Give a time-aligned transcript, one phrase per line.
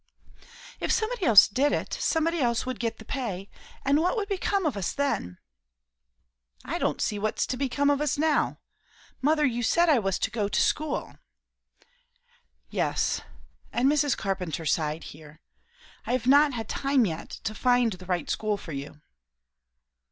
[0.79, 3.51] "If somebody else did it, somebody else would get the pay;
[3.85, 5.37] and what would become of us then?"
[6.65, 8.57] "I don't see what's to become of us now.
[9.21, 11.17] Mother, you said I was to go to school."
[12.71, 13.21] "Yes,"
[13.71, 14.17] and Mrs.
[14.17, 15.39] Carpenter sighed here.
[16.07, 19.01] "I have not had time yet to find the right school for you."